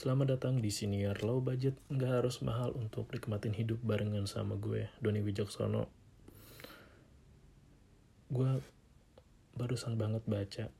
Selamat 0.00 0.32
datang 0.32 0.64
di 0.64 0.72
siniar 0.72 1.20
low 1.20 1.44
budget, 1.44 1.76
nggak 1.92 2.24
harus 2.24 2.40
mahal 2.40 2.72
untuk 2.72 3.12
nikmatin 3.12 3.52
hidup 3.52 3.84
barengan 3.84 4.24
sama 4.24 4.56
gue, 4.56 4.88
Doni 4.96 5.20
Wijaksono. 5.20 5.92
Gue 8.32 8.64
barusan 9.60 10.00
banget 10.00 10.24
baca 10.24 10.72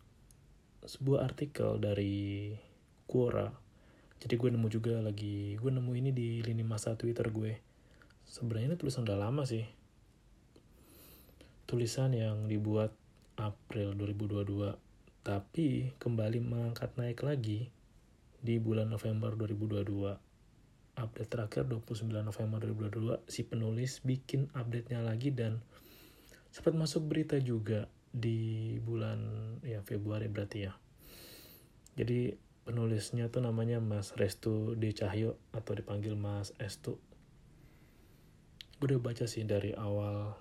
sebuah 0.88 1.29
artikel 1.29 1.77
dari 1.77 2.56
Quora. 3.04 3.53
Jadi 4.25 4.41
gue 4.41 4.56
nemu 4.56 4.69
juga 4.72 4.97
lagi, 5.04 5.53
gue 5.53 5.69
nemu 5.69 5.93
ini 6.01 6.17
di 6.17 6.41
lini 6.41 6.65
masa 6.65 6.97
Twitter 6.97 7.29
gue. 7.29 7.61
Sebenarnya 8.25 8.73
ini 8.73 8.81
tulisan 8.81 9.05
udah 9.05 9.21
lama 9.21 9.45
sih. 9.45 9.69
Tulisan 11.69 12.17
yang 12.17 12.49
dibuat 12.49 12.97
April 13.37 13.93
2022, 14.01 14.81
tapi 15.21 15.93
kembali 16.01 16.41
mengangkat 16.41 16.97
naik 16.97 17.21
lagi 17.21 17.69
di 18.41 18.57
bulan 18.57 18.88
November 18.88 19.37
2022 19.37 20.96
update 20.96 21.30
terakhir 21.30 21.69
29 21.69 22.09
November 22.09 22.59
2022 22.91 23.28
si 23.28 23.45
penulis 23.45 24.01
bikin 24.05 24.48
update-nya 24.56 25.01
lagi 25.05 25.33
dan 25.33 25.60
sempat 26.48 26.74
masuk 26.74 27.06
berita 27.09 27.37
juga 27.38 27.87
di 28.11 28.77
bulan 28.83 29.20
ya 29.62 29.84
Februari 29.87 30.27
berarti 30.27 30.59
ya 30.66 30.73
jadi 31.95 32.34
penulisnya 32.64 33.30
tuh 33.30 33.45
namanya 33.45 33.78
Mas 33.78 34.16
Restu 34.16 34.75
D. 34.75 34.91
Cahyo 34.97 35.38
atau 35.52 35.77
dipanggil 35.77 36.16
Mas 36.16 36.56
Estu 36.56 36.98
gue 38.80 38.97
udah 38.97 39.00
baca 39.00 39.28
sih 39.28 39.45
dari 39.45 39.77
awal 39.77 40.33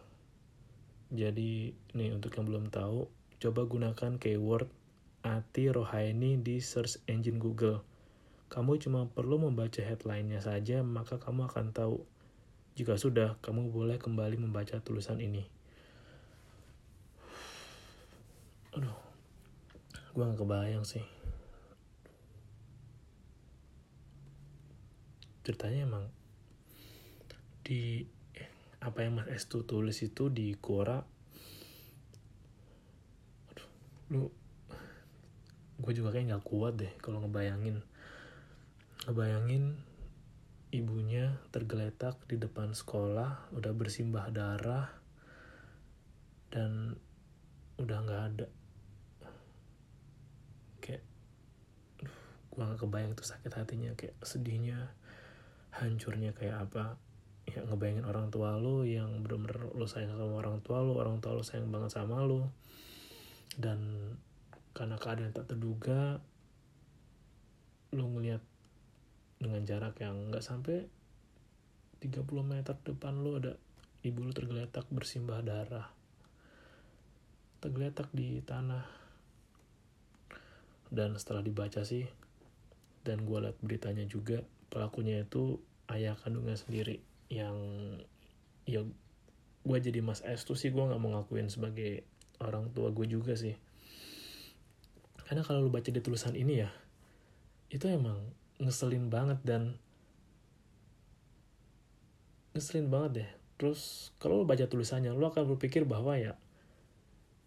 jadi 1.11 1.75
nih 1.75 2.09
untuk 2.15 2.39
yang 2.39 2.47
belum 2.47 2.71
tahu 2.71 3.11
coba 3.39 3.61
gunakan 3.67 4.15
keyword 4.15 4.71
Ati 5.19 5.67
Rohaini 5.67 6.39
di 6.39 6.63
search 6.63 7.03
engine 7.11 7.43
Google. 7.43 7.83
Kamu 8.49 8.81
cuma 8.81 9.05
perlu 9.05 9.37
membaca 9.37 9.77
headline-nya 9.77 10.41
saja, 10.41 10.81
maka 10.81 11.21
kamu 11.21 11.45
akan 11.45 11.69
tahu. 11.69 12.01
Jika 12.73 12.97
sudah, 12.97 13.37
kamu 13.45 13.69
boleh 13.69 14.01
kembali 14.01 14.41
membaca 14.41 14.81
tulisan 14.81 15.21
ini. 15.21 15.45
Aduh, 18.73 18.97
gue 20.17 20.23
gak 20.25 20.39
kebayang 20.41 20.81
sih. 20.81 21.05
Ceritanya 25.45 25.85
emang 25.85 26.05
di 27.61 28.01
apa 28.81 29.05
yang 29.05 29.21
Mas 29.21 29.29
Estu 29.29 29.61
tulis 29.67 29.99
itu 30.01 30.31
di 30.31 30.55
Quora 30.57 31.03
Aduh, 33.53 33.69
lu 34.09 34.25
gue 35.79 35.93
juga 35.95 36.11
kayak 36.11 36.33
nggak 36.33 36.45
kuat 36.47 36.73
deh 36.79 36.91
kalau 36.99 37.21
ngebayangin 37.23 37.79
ngebayangin 39.07 39.79
ibunya 40.69 41.39
tergeletak 41.49 42.19
di 42.27 42.35
depan 42.35 42.75
sekolah 42.75 43.53
udah 43.55 43.71
bersimbah 43.73 44.27
darah 44.29 44.91
dan 46.51 46.97
udah 47.79 47.97
nggak 48.03 48.23
ada. 48.33 48.47
Kayak 50.83 51.03
gue 52.51 52.59
nggak 52.59 52.79
kebayang 52.81 53.13
tuh 53.15 53.27
sakit 53.27 53.51
hatinya. 53.55 53.95
Kayak 53.95 54.19
sedihnya 54.25 54.91
hancurnya 55.71 56.35
kayak 56.35 56.67
apa. 56.69 56.99
Ya 57.49 57.65
ngebayangin 57.65 58.05
orang 58.05 58.29
tua 58.29 58.59
lo 58.61 58.85
yang 58.85 59.25
bener-bener 59.25 59.73
lo 59.73 59.87
sayang 59.89 60.13
sama 60.13 60.37
orang 60.37 60.61
tua 60.61 60.85
lo 60.85 60.99
orang 61.01 61.17
tua 61.17 61.33
lo 61.33 61.41
sayang 61.41 61.71
banget 61.73 61.97
sama 61.97 62.21
lo 62.21 62.53
dan 63.57 64.13
karena 64.77 65.01
keadaan 65.01 65.33
tak 65.33 65.49
terduga 65.49 66.21
lu 67.89 68.05
ngelihat 68.13 68.45
dengan 69.39 69.63
jarak 69.63 69.95
yang 70.03 70.29
nggak 70.29 70.43
sampai 70.43 70.85
30 72.03 72.23
meter 72.43 72.75
depan 72.83 73.15
lu 73.23 73.39
ada 73.39 73.55
ibu 74.03 74.23
lu 74.23 74.31
tergeletak 74.35 74.87
bersimbah 74.91 75.39
darah. 75.43 75.87
Tergeletak 77.63 78.11
di 78.11 78.39
tanah. 78.43 78.83
Dan 80.91 81.15
setelah 81.15 81.43
dibaca 81.43 81.83
sih 81.87 82.03
dan 83.07 83.23
gue 83.23 83.37
liat 83.39 83.57
beritanya 83.63 84.03
juga 84.03 84.43
pelakunya 84.67 85.23
itu 85.23 85.61
ayah 85.89 86.17
kandungnya 86.19 86.59
sendiri 86.59 86.99
yang 87.31 87.55
ya 88.65 88.85
gue 89.65 89.77
jadi 89.77 90.01
mas 90.01 90.21
S 90.25 90.45
tuh 90.45 90.57
sih 90.57 90.73
gue 90.73 90.81
nggak 90.81 91.01
mau 91.01 91.13
ngakuin 91.13 91.49
sebagai 91.49 92.05
orang 92.41 92.73
tua 92.73 92.89
gue 92.89 93.05
juga 93.05 93.37
sih. 93.37 93.53
Karena 95.29 95.45
kalau 95.45 95.67
lu 95.67 95.69
baca 95.69 95.93
di 95.93 96.01
tulisan 96.01 96.33
ini 96.33 96.53
ya 96.63 96.69
itu 97.69 97.85
emang 97.85 98.17
ngeselin 98.59 99.07
banget 99.07 99.39
dan 99.47 99.79
ngeselin 102.53 102.91
banget 102.91 103.11
deh. 103.23 103.29
Terus 103.59 104.11
kalau 104.19 104.43
lu 104.43 104.45
baca 104.47 104.67
tulisannya 104.67 105.15
lu 105.15 105.25
akan 105.27 105.55
berpikir 105.55 105.83
bahwa 105.87 106.15
ya 106.15 106.35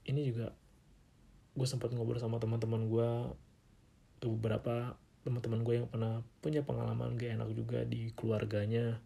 ini 0.09 0.29
juga 0.29 0.57
gue 1.53 1.69
sempat 1.69 1.93
ngobrol 1.93 2.17
sama 2.17 2.41
teman-teman 2.41 2.89
gue 2.89 3.11
beberapa 4.25 4.97
teman-teman 5.23 5.61
gue 5.63 5.75
yang 5.79 5.89
pernah 5.89 6.25
punya 6.43 6.67
pengalaman 6.67 7.15
gak 7.15 7.39
enak 7.39 7.51
juga 7.55 7.87
di 7.87 8.11
keluarganya 8.17 8.99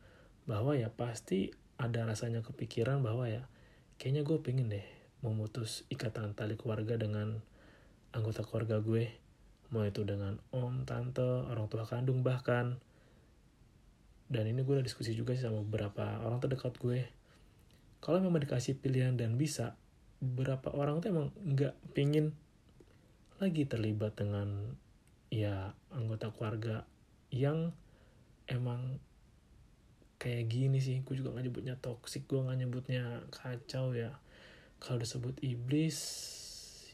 bahwa 0.48 0.78
ya 0.78 0.88
pasti 0.88 1.52
ada 1.76 2.08
rasanya 2.08 2.40
kepikiran 2.40 3.04
bahwa 3.04 3.28
ya 3.28 3.44
kayaknya 4.00 4.24
gue 4.24 4.38
pengen 4.40 4.72
deh 4.72 4.86
memutus 5.20 5.84
ikatan 5.92 6.32
tali 6.32 6.56
keluarga 6.56 6.96
dengan 6.96 7.42
anggota 8.14 8.46
keluarga 8.46 8.80
gue 8.80 9.12
mau 9.70 9.82
itu 9.82 10.06
dengan 10.06 10.38
om, 10.54 10.86
tante, 10.86 11.22
orang 11.22 11.66
tua 11.66 11.82
kandung 11.82 12.22
bahkan. 12.22 12.78
Dan 14.26 14.50
ini 14.50 14.66
gue 14.66 14.74
udah 14.78 14.86
diskusi 14.86 15.14
juga 15.14 15.34
sih 15.34 15.46
sama 15.46 15.62
beberapa 15.62 16.22
orang 16.22 16.42
terdekat 16.42 16.78
gue. 16.78 17.06
Kalau 18.02 18.18
memang 18.22 18.42
dikasih 18.42 18.78
pilihan 18.78 19.14
dan 19.18 19.38
bisa 19.38 19.78
beberapa 20.22 20.72
orang 20.74 21.02
tuh 21.02 21.12
emang 21.12 21.28
nggak 21.42 21.74
pingin 21.94 22.34
lagi 23.36 23.68
terlibat 23.68 24.16
dengan 24.16 24.74
ya 25.28 25.76
anggota 25.92 26.32
keluarga 26.32 26.88
yang 27.30 27.74
emang 28.46 28.98
kayak 30.22 30.50
gini 30.50 30.78
sih. 30.78 31.02
Gue 31.02 31.18
juga 31.18 31.34
gak 31.34 31.46
nyebutnya 31.46 31.74
toxic 31.78 32.26
gue 32.26 32.40
gak 32.40 32.58
nyebutnya 32.58 33.26
kacau 33.34 33.92
ya. 33.92 34.16
Kalau 34.80 35.00
disebut 35.00 35.40
iblis 35.40 35.98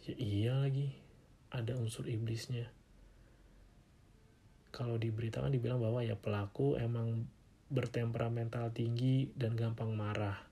ya 0.02 0.14
iya 0.18 0.54
lagi 0.58 1.01
ada 1.52 1.76
unsur 1.76 2.08
iblisnya. 2.08 2.72
Kalau 4.72 4.96
diberitakan 4.96 5.52
dibilang 5.52 5.84
bahwa 5.84 6.00
ya 6.00 6.16
pelaku 6.16 6.80
emang 6.80 7.28
bertemperamental 7.68 8.72
tinggi 8.72 9.28
dan 9.36 9.52
gampang 9.52 9.92
marah. 9.92 10.48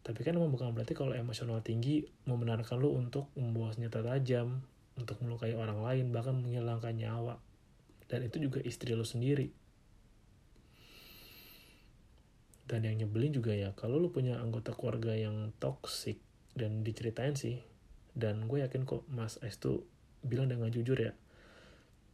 Tapi 0.00 0.20
kan 0.20 0.36
emang 0.36 0.52
bukan 0.52 0.72
berarti 0.76 0.92
kalau 0.92 1.16
emosional 1.16 1.64
tinggi 1.64 2.04
membenarkan 2.28 2.76
lu 2.76 2.96
untuk 2.96 3.32
membawa 3.36 3.72
senjata 3.72 4.04
tajam, 4.04 4.64
untuk 4.96 5.20
melukai 5.24 5.56
orang 5.56 5.80
lain, 5.80 6.12
bahkan 6.12 6.36
menghilangkan 6.36 6.96
nyawa. 6.96 7.40
Dan 8.08 8.28
itu 8.28 8.40
juga 8.40 8.60
istri 8.64 8.92
lu 8.92 9.04
sendiri. 9.04 9.52
Dan 12.64 12.84
yang 12.84 13.00
nyebelin 13.00 13.32
juga 13.32 13.52
ya, 13.52 13.72
kalau 13.76 14.00
lu 14.00 14.12
punya 14.12 14.40
anggota 14.40 14.72
keluarga 14.72 15.16
yang 15.16 15.52
toxic, 15.60 16.20
dan 16.54 16.82
diceritain 16.82 17.34
sih, 17.34 17.62
dan 18.14 18.46
gue 18.46 18.62
yakin 18.62 18.86
kok 18.86 19.06
Mas 19.10 19.38
S 19.42 19.58
tuh 19.58 19.86
bilang 20.20 20.50
dengan 20.50 20.68
jujur 20.68 20.98
ya 20.98 21.12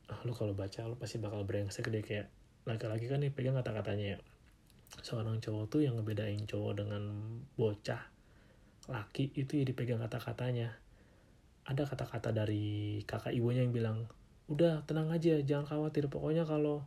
ah 0.06 0.22
lu 0.22 0.30
kalau 0.30 0.54
baca 0.54 0.86
lu 0.86 0.94
pasti 0.94 1.18
bakal 1.18 1.42
brengsek 1.42 1.90
deh 1.90 2.02
kayak 2.02 2.30
laki-laki 2.66 3.06
kan 3.06 3.22
nih 3.22 3.30
pegang 3.30 3.54
kata-katanya 3.54 4.18
ya. 4.18 4.20
Seorang 5.02 5.38
cowok 5.38 5.64
tuh 5.70 5.80
yang 5.86 5.98
ngebedain 5.98 6.42
cowok 6.46 6.82
dengan 6.82 7.02
bocah 7.54 8.02
laki 8.86 9.34
itu 9.34 9.62
ya 9.62 9.64
dipegang 9.66 10.02
kata-katanya. 10.02 10.74
Ada 11.66 11.86
kata-kata 11.86 12.30
dari 12.30 13.02
kakak 13.02 13.34
ibunya 13.34 13.66
yang 13.66 13.74
bilang 13.74 13.98
udah 14.46 14.86
tenang 14.86 15.10
aja 15.10 15.42
jangan 15.42 15.66
khawatir. 15.66 16.06
Pokoknya 16.06 16.46
kalau 16.46 16.86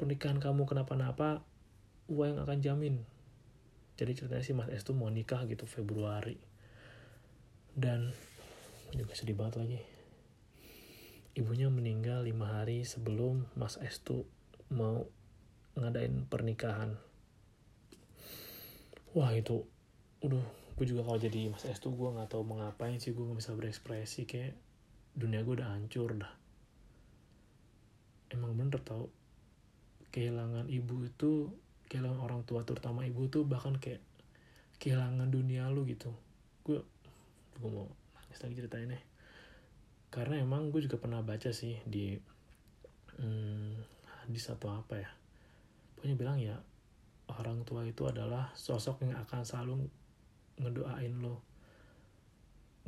pernikahan 0.00 0.40
kamu 0.40 0.64
kenapa-napa 0.64 1.44
gue 2.08 2.24
yang 2.24 2.40
akan 2.40 2.58
jamin. 2.64 2.94
Jadi 4.00 4.12
ceritanya 4.16 4.44
sih 4.44 4.56
Mas 4.56 4.72
S 4.72 4.84
tuh 4.88 4.96
mau 4.96 5.12
nikah 5.12 5.44
gitu 5.44 5.68
Februari 5.68 6.49
dan 7.74 8.14
juga 8.94 9.14
sedih 9.14 9.38
banget 9.38 9.54
lagi. 9.62 9.80
Ibunya 11.38 11.70
meninggal 11.70 12.26
lima 12.26 12.58
hari 12.60 12.82
sebelum 12.82 13.46
Mas 13.54 13.78
Estu 13.78 14.26
mau 14.74 15.06
ngadain 15.78 16.26
pernikahan. 16.26 16.98
Wah 19.14 19.30
itu 19.34 19.62
udah 20.22 20.42
gue 20.74 20.86
juga 20.86 21.06
kalau 21.06 21.18
jadi 21.20 21.50
Mas 21.50 21.66
Estu 21.66 21.94
gue 21.94 22.08
nggak 22.08 22.34
tahu 22.34 22.42
mau 22.42 22.58
ngapain 22.58 22.98
sih 22.98 23.14
gue 23.14 23.22
nggak 23.22 23.38
bisa 23.38 23.54
berekspresi 23.54 24.26
kayak 24.26 24.58
dunia 25.14 25.46
gue 25.46 25.54
udah 25.58 25.70
hancur 25.70 26.14
dah. 26.18 26.32
Emang 28.30 28.54
bener 28.54 28.78
tau 28.82 29.10
kehilangan 30.10 30.66
ibu 30.66 31.06
itu 31.06 31.54
kehilangan 31.90 32.20
orang 32.22 32.42
tua 32.46 32.62
terutama 32.66 33.06
ibu 33.06 33.26
tuh 33.30 33.46
bahkan 33.46 33.78
kayak 33.78 34.02
kehilangan 34.82 35.30
dunia 35.30 35.70
lu 35.70 35.86
gitu. 35.86 36.10
Gue 36.66 36.82
gue 37.60 37.70
mau 37.70 37.86
nangis 38.16 38.40
lagi 38.40 38.54
ceritainnya 38.56 39.00
karena 40.10 40.42
emang 40.42 40.74
gue 40.74 40.82
juga 40.82 40.98
pernah 40.98 41.22
baca 41.22 41.54
sih 41.54 41.78
di 41.86 42.18
hmm, 43.22 43.72
hadis 44.20 44.50
atau 44.50 44.74
apa 44.74 44.98
ya. 44.98 45.10
Pokoknya 45.94 46.16
bilang 46.18 46.38
ya 46.42 46.58
orang 47.30 47.62
tua 47.62 47.86
itu 47.86 48.10
adalah 48.10 48.50
sosok 48.58 49.06
yang 49.06 49.14
akan 49.22 49.46
selalu 49.46 49.86
ngedoain 50.58 51.14
lo. 51.22 51.46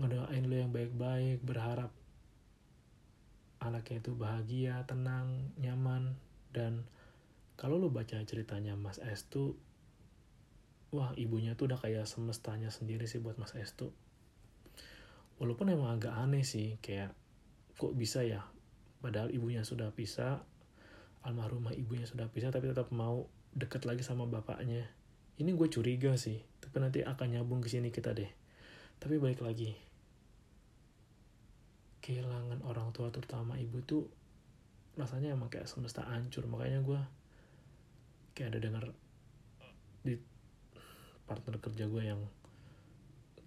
Ngedoain 0.03 0.51
lo 0.51 0.55
yang 0.59 0.75
baik-baik 0.75 1.47
berharap 1.47 1.95
anaknya 3.63 4.03
itu 4.03 4.19
bahagia 4.19 4.83
tenang 4.91 5.55
nyaman. 5.63 6.19
Dan 6.51 6.83
kalau 7.55 7.79
lo 7.79 7.87
baca 7.87 8.19
ceritanya 8.27 8.75
Mas 8.75 8.99
S 8.99 9.31
tuh 9.31 9.55
wah 10.91 11.15
ibunya 11.15 11.55
tuh 11.55 11.71
udah 11.71 11.79
kayak 11.79 12.05
semestanya 12.11 12.75
sendiri 12.75 13.07
sih 13.07 13.23
buat 13.23 13.39
Mas 13.39 13.55
S 13.55 13.79
tuh 13.79 13.95
walaupun 15.43 15.75
emang 15.75 15.99
agak 15.99 16.15
aneh 16.15 16.47
sih 16.47 16.79
kayak 16.79 17.11
kok 17.75 17.99
bisa 17.99 18.23
ya 18.23 18.47
padahal 19.03 19.35
ibunya 19.35 19.67
sudah 19.67 19.91
pisah 19.91 20.39
almarhumah 21.27 21.75
ibunya 21.75 22.06
sudah 22.06 22.31
pisah 22.31 22.55
tapi 22.55 22.71
tetap 22.71 22.94
mau 22.94 23.27
deket 23.53 23.85
lagi 23.85 24.06
sama 24.06 24.25
bapaknya. 24.31 24.87
Ini 25.43 25.50
gue 25.59 25.67
curiga 25.67 26.15
sih 26.15 26.39
tapi 26.62 26.79
nanti 26.79 27.03
akan 27.03 27.27
nyambung 27.35 27.59
ke 27.59 27.69
sini 27.71 27.91
kita 27.91 28.15
deh. 28.15 28.31
Tapi 29.03 29.19
balik 29.19 29.43
lagi 29.43 29.75
kehilangan 32.03 32.62
orang 32.67 32.91
tua 32.91 33.11
terutama 33.15 33.59
ibu 33.59 33.79
tuh 33.83 34.06
rasanya 34.99 35.35
emang 35.35 35.50
kayak 35.50 35.67
semesta 35.67 36.06
hancur. 36.06 36.47
Makanya 36.47 36.87
gue 36.87 37.00
kayak 38.39 38.55
ada 38.55 38.59
dengar 38.62 38.85
di 40.03 40.19
partner 41.27 41.59
kerja 41.62 41.87
gue 41.87 42.03
yang 42.03 42.23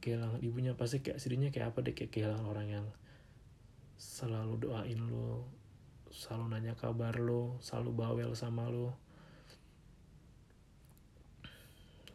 kehilangan 0.05 0.45
ibunya. 0.45 0.77
Pasti 0.77 1.01
kayak 1.01 1.17
sedihnya 1.17 1.49
kayak 1.49 1.73
apa 1.73 1.81
deh 1.81 1.97
kayak 1.97 2.13
kehilangan 2.13 2.45
orang 2.45 2.67
yang 2.69 2.85
selalu 3.97 4.61
doain 4.61 5.01
lo 5.09 5.49
selalu 6.11 6.51
nanya 6.51 6.75
kabar 6.75 7.15
lo 7.15 7.59
selalu 7.63 7.91
bawel 7.95 8.31
sama 8.35 8.67
lo 8.67 8.95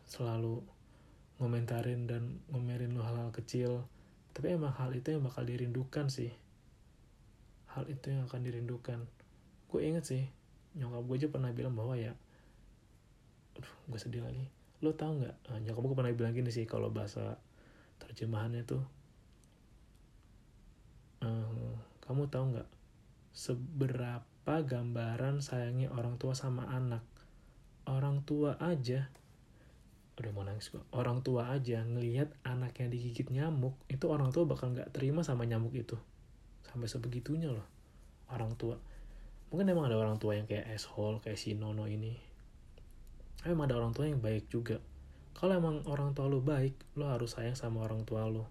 selalu 0.08 0.60
ngomentarin 1.40 2.04
dan 2.04 2.44
ngomerin 2.52 2.94
lo 2.94 3.02
hal-hal 3.02 3.32
kecil. 3.32 3.88
Tapi 4.30 4.54
emang 4.54 4.70
hal 4.76 4.94
itu 4.94 5.10
yang 5.10 5.26
bakal 5.26 5.42
dirindukan 5.42 6.06
sih. 6.06 6.30
Hal 7.74 7.86
itu 7.90 8.14
yang 8.14 8.26
akan 8.26 8.42
dirindukan. 8.46 9.06
Gue 9.66 9.82
inget 9.86 10.06
sih 10.06 10.24
nyokap 10.70 11.02
gue 11.02 11.16
aja 11.18 11.28
pernah 11.34 11.50
bilang 11.50 11.74
bahwa 11.74 11.98
ya 11.98 12.14
aduh 13.58 13.74
gue 13.90 13.98
sedih 13.98 14.22
lagi. 14.22 14.46
Lo 14.82 14.94
tau 14.94 15.14
nggak? 15.14 15.36
Nah, 15.50 15.58
nyokap 15.62 15.82
gue 15.82 15.96
pernah 15.96 16.12
bilang 16.14 16.34
gini 16.34 16.50
sih 16.50 16.66
kalau 16.66 16.90
bahasa 16.90 17.38
terjemahannya 18.00 18.62
tuh 18.64 18.84
ehm, 21.22 21.76
kamu 22.02 22.26
tahu 22.32 22.44
nggak 22.56 22.68
seberapa 23.30 24.54
gambaran 24.66 25.38
sayangnya 25.44 25.94
orang 25.94 26.18
tua 26.18 26.34
sama 26.34 26.66
anak? 26.66 27.06
Orang 27.86 28.26
tua 28.26 28.58
aja 28.58 29.08
udah 30.20 30.36
mau 30.36 30.44
nangis 30.44 30.68
gue 30.68 30.84
orang 30.92 31.24
tua 31.24 31.48
aja 31.48 31.80
ngelihat 31.80 32.28
anaknya 32.44 32.92
digigit 32.92 33.32
nyamuk 33.32 33.72
itu 33.88 34.04
orang 34.04 34.28
tua 34.28 34.44
bakal 34.44 34.68
nggak 34.68 34.92
terima 34.92 35.24
sama 35.24 35.48
nyamuk 35.48 35.72
itu. 35.72 35.96
Sampai 36.66 36.92
sebegitunya 36.92 37.48
loh 37.48 37.64
orang 38.28 38.52
tua. 38.54 38.76
Mungkin 39.50 39.66
emang 39.72 39.90
ada 39.90 39.98
orang 39.98 40.20
tua 40.20 40.38
yang 40.38 40.46
kayak 40.46 40.70
asshole 40.70 41.18
kayak 41.24 41.40
si 41.40 41.56
Nono 41.56 41.88
ini. 41.88 42.14
Emang 43.42 43.66
ada 43.66 43.80
orang 43.80 43.96
tua 43.96 44.06
yang 44.06 44.20
baik 44.20 44.46
juga 44.52 44.78
kalau 45.34 45.56
emang 45.56 45.82
orang 45.86 46.14
tua 46.16 46.26
lo 46.26 46.42
baik 46.42 46.76
lo 46.98 47.10
harus 47.10 47.38
sayang 47.38 47.58
sama 47.58 47.84
orang 47.86 48.06
tua 48.06 48.26
lo 48.26 48.50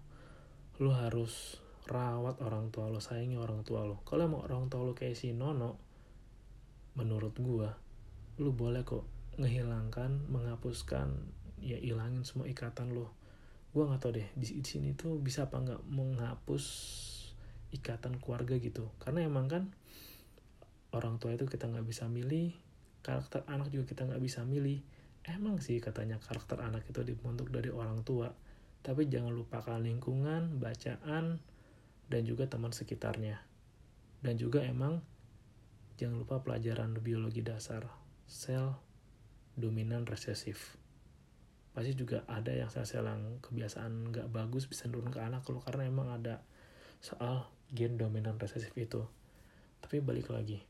lo 0.80 0.90
harus 0.96 1.60
rawat 1.86 2.40
orang 2.40 2.70
tua 2.72 2.88
lo 2.88 3.02
sayangi 3.02 3.36
orang 3.36 3.66
tua 3.66 3.84
lo 3.84 4.00
kalau 4.06 4.26
emang 4.26 4.42
orang 4.46 4.66
tua 4.70 4.84
lo 4.86 4.92
kayak 4.96 5.18
si 5.18 5.34
Nono 5.36 5.76
menurut 6.96 7.34
gua 7.38 7.70
lo 8.40 8.50
boleh 8.54 8.82
kok 8.82 9.04
ngehilangkan 9.36 10.28
menghapuskan 10.32 11.12
ya 11.60 11.76
ilangin 11.76 12.24
semua 12.24 12.48
ikatan 12.48 12.96
lo 12.96 13.20
gue 13.70 13.86
nggak 13.86 14.02
tau 14.02 14.10
deh 14.10 14.26
di, 14.34 14.46
di 14.58 14.66
sini 14.66 14.98
tuh 14.98 15.22
bisa 15.22 15.46
apa 15.46 15.62
nggak 15.62 15.86
menghapus 15.86 16.64
ikatan 17.70 18.18
keluarga 18.18 18.58
gitu. 18.58 18.90
Karena 18.98 19.22
emang 19.22 19.46
kan 19.46 19.70
orang 20.90 21.22
tua 21.22 21.38
itu 21.38 21.46
kita 21.46 21.70
nggak 21.70 21.86
bisa 21.86 22.10
milih 22.10 22.50
karakter 23.00 23.46
anak 23.46 23.70
juga 23.70 23.94
kita 23.94 24.10
nggak 24.10 24.22
bisa 24.22 24.42
milih 24.42 24.82
emang 25.36 25.60
sih 25.60 25.78
katanya 25.78 26.16
karakter 26.22 26.60
anak 26.62 26.86
itu 26.88 27.02
dibentuk 27.04 27.52
dari 27.52 27.68
orang 27.68 28.06
tua. 28.06 28.30
Tapi 28.80 29.12
jangan 29.12 29.36
lupakan 29.36 29.76
lingkungan 29.76 30.56
bacaan 30.56 31.36
dan 32.08 32.22
juga 32.24 32.48
teman 32.48 32.72
sekitarnya. 32.72 33.36
Dan 34.24 34.40
juga 34.40 34.64
emang 34.64 35.04
jangan 36.00 36.16
lupa 36.16 36.40
pelajaran 36.40 36.96
biologi 36.96 37.44
dasar 37.44 37.84
sel 38.24 38.72
dominan 39.58 40.08
resesif. 40.08 40.80
Pasti 41.76 41.92
juga 41.92 42.24
ada 42.24 42.50
yang 42.50 42.72
sel-sel 42.72 43.04
yang 43.04 43.38
kebiasaan 43.44 44.10
nggak 44.10 44.32
bagus 44.32 44.64
bisa 44.64 44.88
turun 44.88 45.12
ke 45.12 45.20
anak 45.20 45.44
lo 45.52 45.60
karena 45.60 45.86
emang 45.86 46.08
ada 46.08 46.40
soal 47.04 47.46
gen 47.68 48.00
dominan 48.00 48.40
resesif 48.40 48.72
itu. 48.80 49.04
Tapi 49.84 50.00
balik 50.00 50.32
lagi. 50.32 50.64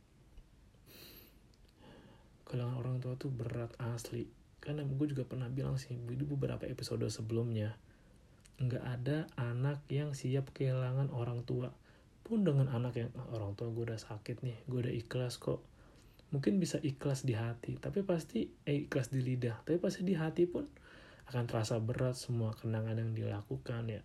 Kehilangan 2.51 2.77
orang 2.83 2.97
tua 2.99 3.15
tuh 3.15 3.31
berat 3.31 3.71
asli 3.79 4.40
karena 4.61 4.85
gue 4.85 5.07
juga 5.09 5.25
pernah 5.25 5.49
bilang 5.49 5.81
sih 5.81 5.97
di 5.97 6.25
beberapa 6.25 6.69
episode 6.69 7.09
sebelumnya 7.09 7.75
nggak 8.61 8.85
ada 8.85 9.25
anak 9.41 9.81
yang 9.89 10.12
siap 10.12 10.53
kehilangan 10.53 11.09
orang 11.17 11.49
tua. 11.49 11.73
Pun 12.21 12.45
dengan 12.45 12.69
anak 12.69 12.93
yang 13.01 13.11
ah, 13.17 13.33
orang 13.33 13.57
tua 13.57 13.73
gue 13.73 13.89
udah 13.89 13.97
sakit 13.97 14.45
nih 14.45 14.57
gue 14.69 14.79
udah 14.85 14.93
ikhlas 14.93 15.41
kok. 15.41 15.65
Mungkin 16.31 16.61
bisa 16.61 16.77
ikhlas 16.85 17.25
di 17.25 17.35
hati 17.35 17.81
tapi 17.81 18.05
pasti 18.05 18.53
eh, 18.69 18.85
ikhlas 18.85 19.09
di 19.09 19.25
lidah. 19.25 19.65
Tapi 19.65 19.81
pasti 19.81 20.05
di 20.05 20.12
hati 20.12 20.45
pun 20.45 20.69
akan 21.33 21.45
terasa 21.49 21.81
berat 21.81 22.21
semua 22.21 22.53
kenangan 22.53 23.01
yang 23.01 23.17
dilakukan 23.17 23.89
ya. 23.89 24.05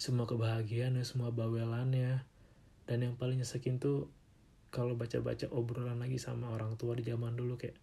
Semua 0.00 0.24
kebahagiaan 0.24 0.96
ya 0.96 1.04
semua 1.04 1.28
bawelannya. 1.28 2.24
Dan 2.88 3.04
yang 3.04 3.14
paling 3.20 3.38
nyesekin 3.38 3.76
tuh 3.76 4.08
kalau 4.72 4.96
baca-baca 4.96 5.50
obrolan 5.52 6.00
lagi 6.00 6.16
sama 6.16 6.48
orang 6.50 6.80
tua 6.80 6.96
di 6.96 7.04
zaman 7.04 7.36
dulu 7.36 7.60
kayak 7.60 7.76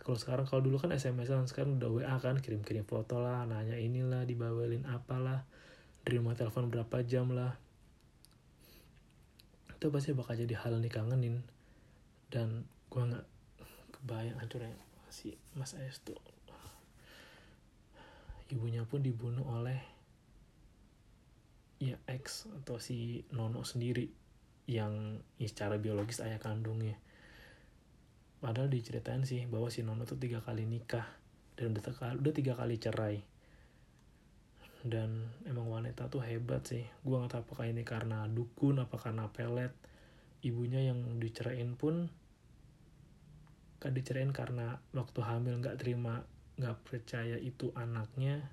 kalau 0.00 0.18
sekarang 0.18 0.46
kalau 0.46 0.62
dulu 0.62 0.78
kan 0.80 0.94
SMS 0.94 1.32
an 1.32 1.46
sekarang 1.46 1.78
udah 1.78 1.90
WA 1.90 2.16
kan 2.22 2.38
kirim-kirim 2.38 2.86
foto 2.86 3.18
lah 3.18 3.44
nanya 3.44 3.76
inilah 3.76 4.22
dibawelin 4.24 4.86
apalah 4.86 5.44
di 6.06 6.14
rumah 6.14 6.38
telepon 6.38 6.70
berapa 6.70 7.02
jam 7.02 7.30
lah. 7.34 7.58
Itu 9.72 9.92
pasti 9.92 10.16
bakal 10.16 10.38
jadi 10.40 10.54
hal 10.56 10.78
nih 10.80 10.92
kangenin 10.92 11.42
dan 12.30 12.64
gua 12.88 13.06
nggak 13.10 13.26
kebayang 13.98 14.38
hancurnya 14.38 14.74
si 15.10 15.34
Mas 15.54 15.74
Ayas 15.74 15.98
tuh 16.02 16.18
ibunya 18.50 18.86
pun 18.86 19.02
dibunuh 19.02 19.42
oleh 19.42 19.78
ya 21.82 21.98
ex 22.08 22.46
atau 22.62 22.78
si 22.78 23.26
Nono 23.34 23.66
sendiri 23.66 24.08
yang 24.70 25.18
ya 25.38 25.48
secara 25.50 25.78
biologis 25.78 26.22
ayah 26.22 26.38
kandungnya 26.38 26.98
padahal 28.36 28.68
diceritain 28.68 29.24
sih 29.24 29.48
bahwa 29.48 29.72
si 29.72 29.80
Nono 29.80 30.04
tuh 30.04 30.20
tiga 30.20 30.44
kali 30.44 30.68
nikah 30.68 31.08
dan 31.56 31.72
udah, 31.72 32.20
udah 32.20 32.32
tiga 32.36 32.52
kali 32.52 32.76
cerai. 32.76 33.16
Dan 34.86 35.26
emang 35.48 35.66
wanita 35.66 36.06
tuh 36.12 36.22
hebat 36.22 36.62
sih. 36.68 36.84
Gue 37.02 37.16
nggak 37.18 37.32
tahu 37.32 37.42
apakah 37.42 37.66
ini 37.66 37.82
karena 37.82 38.28
dukun 38.28 38.78
apa 38.78 39.00
karena 39.00 39.26
pelet. 39.32 39.72
Ibunya 40.44 40.84
yang 40.92 41.18
dicerain 41.18 41.74
pun 41.74 42.06
kan 43.80 43.92
dicerain 43.92 44.30
karena 44.30 44.78
waktu 44.94 45.20
hamil 45.20 45.58
nggak 45.60 45.76
terima 45.80 46.24
nggak 46.56 46.76
percaya 46.88 47.36
itu 47.36 47.74
anaknya 47.76 48.48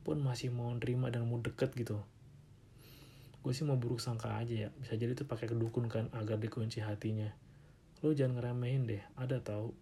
pun 0.00 0.22
masih 0.22 0.48
mau 0.54 0.70
nerima 0.70 1.10
dan 1.10 1.26
mau 1.26 1.40
deket 1.40 1.74
gitu. 1.74 1.98
Gue 3.42 3.52
sih 3.56 3.66
mau 3.66 3.80
buruk 3.80 3.98
sangka 3.98 4.38
aja 4.38 4.68
ya. 4.68 4.68
Bisa 4.76 4.94
jadi 4.94 5.18
tuh 5.18 5.26
pakai 5.26 5.50
kedukun 5.50 5.90
kan 5.90 6.12
agar 6.14 6.38
dikunci 6.38 6.78
hatinya 6.84 7.32
lo 8.04 8.12
jangan 8.12 8.40
ngeremehin 8.40 8.84
deh 8.84 9.02
ada 9.16 9.40
tahu 9.40 9.72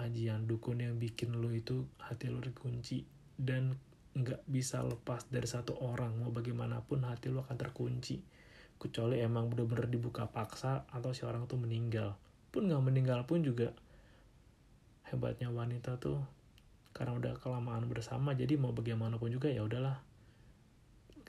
ajian 0.00 0.48
dukun 0.48 0.80
yang 0.80 0.96
bikin 0.96 1.36
lo 1.36 1.52
itu 1.52 1.84
hati 2.00 2.32
lo 2.32 2.40
dikunci 2.40 3.04
dan 3.36 3.76
nggak 4.10 4.42
bisa 4.50 4.82
lepas 4.82 5.30
dari 5.30 5.46
satu 5.46 5.78
orang 5.86 6.18
mau 6.18 6.34
bagaimanapun 6.34 7.06
hati 7.06 7.30
lo 7.30 7.46
akan 7.46 7.56
terkunci. 7.56 8.18
Kecuali 8.80 9.20
emang 9.20 9.52
bener-bener 9.52 9.86
dibuka 9.86 10.26
paksa 10.26 10.88
atau 10.90 11.12
si 11.12 11.22
orang 11.22 11.44
tuh 11.46 11.60
meninggal. 11.60 12.16
Pun 12.50 12.66
nggak 12.66 12.82
meninggal 12.82 13.20
pun 13.28 13.44
juga 13.44 13.70
hebatnya 15.06 15.52
wanita 15.52 16.00
tuh 16.02 16.18
karena 16.90 17.14
udah 17.14 17.38
kelamaan 17.38 17.86
bersama 17.86 18.34
jadi 18.34 18.58
mau 18.58 18.74
bagaimanapun 18.74 19.30
juga 19.30 19.46
ya 19.46 19.62
udahlah. 19.62 20.02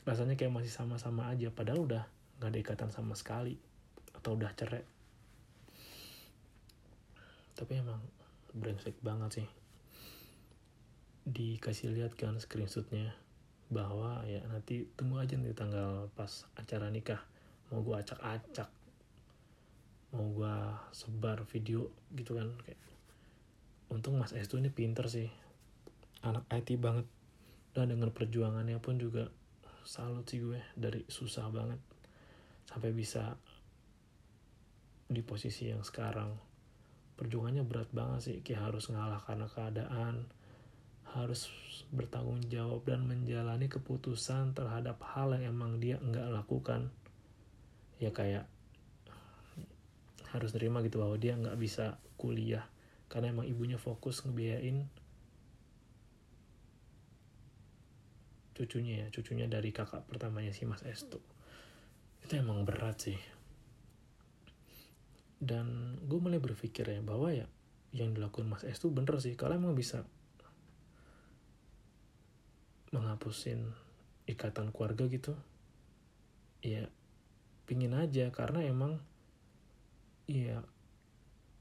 Rasanya 0.01 0.33
kayak 0.33 0.49
masih 0.49 0.73
sama-sama 0.73 1.29
aja 1.29 1.53
padahal 1.53 1.85
udah 1.85 2.03
nggak 2.41 2.49
ada 2.49 2.57
ikatan 2.57 2.89
sama 2.89 3.13
sekali 3.13 3.61
atau 4.17 4.33
udah 4.33 4.49
cerai 4.57 4.81
tapi 7.61 7.77
emang 7.77 8.01
brengsek 8.57 8.97
banget 9.05 9.45
sih. 9.45 9.47
Dikasih 11.29 11.93
lihat 11.93 12.17
kan 12.17 12.41
screenshotnya 12.41 13.13
bahwa 13.69 14.25
ya 14.25 14.41
nanti 14.49 14.89
tunggu 14.97 15.21
aja 15.21 15.37
nih 15.37 15.53
tanggal 15.53 16.09
pas 16.17 16.49
acara 16.57 16.89
nikah. 16.89 17.21
Mau 17.69 17.85
gue 17.85 17.93
acak-acak 17.93 18.81
mau 20.11 20.27
gue 20.27 20.55
sebar 20.91 21.47
video 21.47 21.87
gitu 22.17 22.33
kan 22.33 22.49
kayak. 22.65 22.81
Untung 23.93 24.17
Mas 24.17 24.33
Estu 24.33 24.57
ini 24.57 24.73
pinter 24.73 25.05
sih 25.05 25.29
anak 26.25 26.49
IT 26.49 26.81
banget. 26.81 27.05
Dan 27.71 27.93
dengan 27.93 28.11
perjuangannya 28.11 28.81
pun 28.83 28.97
juga 28.97 29.31
salut 29.85 30.25
sih 30.25 30.41
gue 30.41 30.59
dari 30.73 31.05
susah 31.05 31.47
banget 31.53 31.79
sampai 32.67 32.91
bisa 32.91 33.39
di 35.11 35.23
posisi 35.23 35.71
yang 35.71 35.83
sekarang 35.83 36.50
perjuangannya 37.21 37.61
berat 37.61 37.93
banget 37.93 38.19
sih. 38.25 38.37
Kayak 38.41 38.73
harus 38.73 38.89
ngalah 38.89 39.21
karena 39.21 39.45
keadaan 39.45 40.25
harus 41.13 41.53
bertanggung 41.93 42.41
jawab 42.49 42.81
dan 42.89 43.05
menjalani 43.05 43.69
keputusan 43.69 44.57
terhadap 44.57 44.97
hal 45.13 45.37
yang 45.37 45.53
emang 45.53 45.77
dia 45.77 46.01
enggak 46.01 46.25
lakukan. 46.33 46.89
Ya 48.01 48.09
kayak 48.09 48.49
harus 50.33 50.49
terima 50.49 50.81
gitu 50.81 50.97
bahwa 50.97 51.13
dia 51.21 51.37
nggak 51.37 51.59
bisa 51.61 52.01
kuliah 52.17 52.65
karena 53.11 53.35
emang 53.35 53.45
ibunya 53.45 53.75
fokus 53.75 54.23
ngebiayain 54.23 54.87
cucunya 58.55 59.03
ya 59.03 59.07
cucunya 59.11 59.45
dari 59.51 59.75
kakak 59.75 60.07
pertamanya 60.07 60.55
si 60.55 60.63
Mas 60.63 60.81
Estu. 60.87 61.19
Itu 62.23 62.33
emang 62.39 62.63
berat 62.63 63.11
sih 63.11 63.19
dan 65.41 65.97
gue 66.05 66.19
mulai 66.21 66.37
berpikir 66.37 66.85
ya 66.85 67.01
bahwa 67.01 67.33
ya 67.33 67.49
yang 67.91 68.13
dilakukan 68.13 68.47
Mas 68.47 68.63
Estu 68.63 68.93
bener 68.93 69.17
sih 69.19 69.33
kalau 69.35 69.57
emang 69.57 69.73
bisa 69.73 70.05
menghapusin 72.93 73.73
ikatan 74.29 74.69
keluarga 74.69 75.09
gitu 75.09 75.33
ya 76.61 76.87
pingin 77.65 77.97
aja 77.97 78.29
karena 78.29 78.63
emang 78.63 79.01
Iya. 80.31 80.63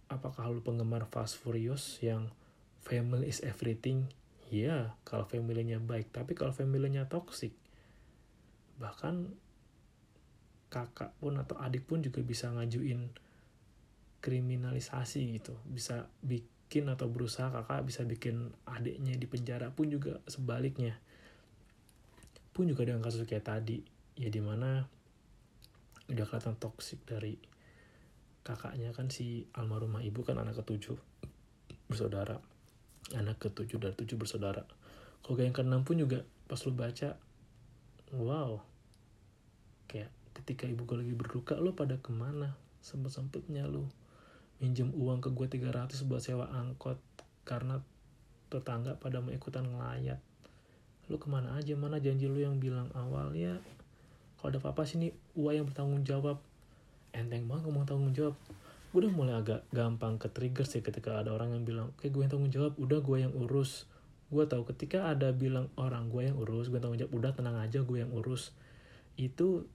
Apakah 0.07 0.47
lu 0.51 0.63
penggemar 0.63 1.07
Fast 1.11 1.39
Furious 1.43 1.99
yang 1.99 2.31
family 2.79 3.27
is 3.27 3.43
everything? 3.43 4.07
Iya, 4.47 4.95
kalau 5.03 5.27
familynya 5.27 5.83
baik. 5.83 6.15
Tapi 6.15 6.39
kalau 6.39 6.55
familynya 6.55 7.11
toxic, 7.11 7.51
bahkan 8.79 9.35
kakak 10.71 11.11
pun 11.19 11.35
atau 11.35 11.59
adik 11.59 11.83
pun 11.91 11.99
juga 11.99 12.23
bisa 12.23 12.47
ngajuin 12.55 13.11
kriminalisasi 14.21 15.41
gitu. 15.41 15.57
Bisa 15.67 16.09
bikin 16.21 16.87
atau 16.93 17.09
berusaha 17.09 17.49
kakak 17.50 17.83
bisa 17.89 18.05
bikin 18.05 18.53
adiknya 18.69 19.17
di 19.17 19.27
penjara 19.27 19.73
pun 19.73 19.89
juga 19.89 20.21
sebaliknya. 20.29 20.97
Pun 22.53 22.69
juga 22.69 22.85
dengan 22.85 23.00
kasus 23.00 23.25
kayak 23.25 23.49
tadi, 23.49 23.81
ya 24.17 24.29
di 24.29 24.41
mana 24.45 24.85
udah 26.11 26.27
kelihatan 26.27 26.59
toxic 26.61 27.00
dari 27.07 27.39
kakaknya 28.45 28.91
kan 28.91 29.09
si 29.09 29.47
almarhumah 29.55 30.03
ibu 30.03 30.27
kan 30.27 30.37
anak 30.37 30.61
ketujuh 30.61 30.99
bersaudara. 31.89 32.39
Anak 33.17 33.43
ketujuh 33.43 33.81
dari 33.81 33.95
tujuh 33.97 34.21
bersaudara. 34.21 34.62
Kalau 35.21 35.41
yang 35.41 35.57
keenam 35.57 35.83
pun 35.83 35.99
juga 35.99 36.23
pas 36.47 36.61
lu 36.62 36.73
baca 36.77 37.17
wow. 38.15 38.61
Kayak 39.91 40.11
ketika 40.37 40.71
ibu 40.71 40.87
gue 40.87 41.03
lagi 41.03 41.15
berduka 41.15 41.59
lo 41.59 41.75
pada 41.75 41.99
ke 41.99 42.15
mana? 42.15 42.55
Sempet 42.81 43.12
sempetnya 43.12 43.67
lu 43.67 43.91
minjem 44.61 44.93
uang 44.93 45.25
ke 45.25 45.33
gue 45.33 45.47
300 45.49 45.97
buat 46.05 46.21
sewa 46.21 46.47
angkot 46.52 47.00
karena 47.49 47.81
tetangga 48.52 49.00
pada 49.00 49.25
mau 49.25 49.33
ikutan 49.33 49.64
ngelayat. 49.64 50.21
Lu 51.09 51.17
ke 51.17 51.26
mana 51.33 51.57
aja? 51.57 51.73
Mana 51.75 51.99
janji 51.99 52.29
lu 52.29 52.38
yang 52.38 52.61
bilang 52.61 52.93
awalnya? 52.93 53.59
Kalau 54.37 54.52
ada 54.52 54.59
apa-apa 54.61 54.85
sini 54.85 55.11
uang 55.35 55.55
yang 55.57 55.67
bertanggung 55.67 56.05
jawab. 56.05 56.38
Enteng 57.17 57.49
banget 57.49 57.67
ngomong 57.67 57.88
tanggung 57.88 58.12
jawab. 58.12 58.37
Gue 58.93 59.07
udah 59.07 59.12
mulai 59.12 59.35
agak 59.40 59.64
gampang 59.73 60.21
ke 60.21 60.29
trigger 60.29 60.69
sih 60.69 60.85
ketika 60.85 61.19
ada 61.19 61.33
orang 61.33 61.57
yang 61.57 61.64
bilang 61.64 61.88
kayak 61.99 62.12
gue 62.14 62.23
yang 62.23 62.33
tanggung 62.33 62.52
jawab. 62.52 62.73
Udah 62.76 63.00
gue 63.00 63.17
yang 63.17 63.33
urus. 63.33 63.88
Gue 64.31 64.47
tahu 64.47 64.62
ketika 64.71 65.11
ada 65.11 65.35
bilang 65.35 65.73
orang 65.75 66.12
gue 66.12 66.31
yang 66.31 66.37
urus 66.38 66.71
gue 66.71 66.79
tanggung 66.79 67.00
jawab 67.00 67.17
udah 67.17 67.33
tenang 67.35 67.57
aja 67.59 67.81
gue 67.83 67.99
yang 67.99 68.12
urus. 68.12 68.52
Itu 69.17 69.67